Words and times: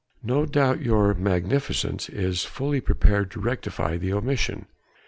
No 0.23 0.47
doubt 0.47 0.81
your 0.81 1.13
Magnificence 1.13 2.09
is 2.09 2.43
fully 2.43 2.81
prepared 2.81 3.29
to 3.29 3.39
rectify 3.39 3.97
the 3.97 4.13
omission." 4.13 4.65